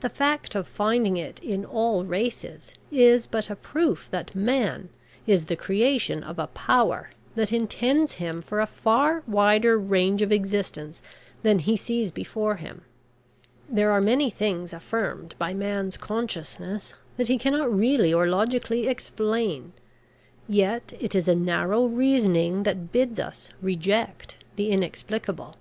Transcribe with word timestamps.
The 0.00 0.08
fact 0.08 0.56
of 0.56 0.66
finding 0.66 1.16
it 1.16 1.38
in 1.38 1.64
all 1.64 2.02
races 2.04 2.74
is 2.90 3.28
but 3.28 3.48
a 3.48 3.54
proof 3.54 4.08
that 4.10 4.34
Man 4.34 4.88
is 5.28 5.44
the 5.44 5.54
creation 5.54 6.24
of 6.24 6.40
a 6.40 6.48
Power 6.48 7.10
that 7.36 7.52
intends 7.52 8.14
him 8.14 8.42
for 8.42 8.60
a 8.60 8.66
far 8.66 9.22
wider 9.28 9.78
range 9.78 10.22
of 10.22 10.32
existence 10.32 11.02
than 11.44 11.60
he 11.60 11.76
sees 11.76 12.10
before 12.10 12.56
him. 12.56 12.82
There 13.68 13.92
are 13.92 14.00
many 14.00 14.28
things 14.28 14.72
affirmed 14.72 15.36
by 15.38 15.54
man's 15.54 15.96
consciousness 15.98 16.92
that 17.16 17.28
he 17.28 17.38
cannot 17.38 17.72
really 17.72 18.12
or 18.12 18.26
logically 18.26 18.88
explain. 18.88 19.72
Yet 20.48 20.94
it 20.98 21.14
is 21.14 21.28
a 21.28 21.36
narrow 21.36 21.86
reasoning 21.86 22.64
that 22.64 22.90
bids 22.90 23.20
us 23.20 23.50
reject 23.62 24.34
the 24.56 24.70
inexplicable." 24.72 25.58